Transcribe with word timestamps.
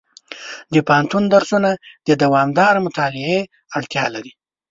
د 0.73 0.75
پوهنتون 0.87 1.23
درسونه 1.33 1.69
د 2.07 2.09
دوامداره 2.23 2.79
مطالعې 2.87 3.39
اړتیا 3.77 4.05
لري. 4.15 4.31